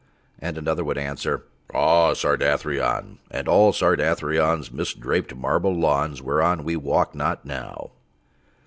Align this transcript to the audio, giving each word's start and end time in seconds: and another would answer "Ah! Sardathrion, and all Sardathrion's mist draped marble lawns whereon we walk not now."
and 0.39 0.57
another 0.57 0.83
would 0.83 0.97
answer 0.97 1.43
"Ah! 1.75 2.13
Sardathrion, 2.15 3.19
and 3.29 3.47
all 3.47 3.71
Sardathrion's 3.71 4.71
mist 4.71 4.99
draped 4.99 5.35
marble 5.35 5.79
lawns 5.79 6.23
whereon 6.23 6.63
we 6.63 6.75
walk 6.75 7.13
not 7.13 7.45
now." 7.45 7.91